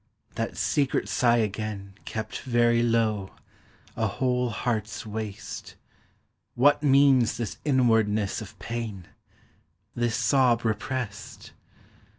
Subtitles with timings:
[0.33, 3.35] that secret sigh again Kept very low,
[3.95, 5.75] a whole heartâs waste;
[6.55, 9.05] What means this inwardness of pain?
[9.93, 11.51] This sob repressed?